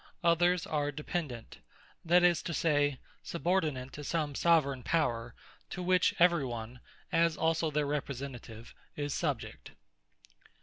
Others 0.23 0.65
are 0.65 0.91
Dependent; 0.91 1.59
that 2.03 2.23
is 2.23 2.41
to 2.41 2.55
say, 2.55 2.97
Subordinate 3.21 3.93
to 3.93 4.03
some 4.03 4.33
Soveraign 4.33 4.81
Power, 4.81 5.35
to 5.69 5.83
which 5.83 6.15
every 6.17 6.43
one, 6.43 6.79
as 7.11 7.37
also 7.37 7.69
their 7.69 7.85
Representative 7.85 8.73
is 8.95 9.13
Subject. 9.13 9.73